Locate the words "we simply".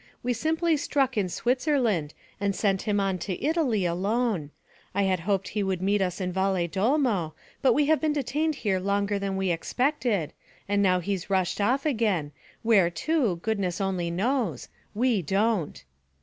0.23-0.77